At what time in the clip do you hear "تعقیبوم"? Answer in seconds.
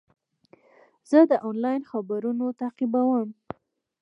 2.61-3.29